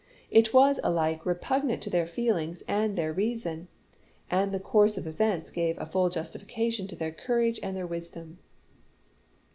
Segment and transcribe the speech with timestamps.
[0.31, 3.67] It was alike repugnant to their feelings and their reason,
[4.31, 7.57] and the course of MEDIATION DECLINED 83 events gave a full justification to their courage
[7.59, 7.67] and chap.
[7.69, 7.75] iv.
[7.75, 8.39] their wisdom.